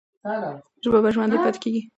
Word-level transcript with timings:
ژبه 0.83 0.99
به 1.03 1.09
ژوندۍ 1.15 1.37
پاتې 1.43 1.59
کېږي. 1.63 1.81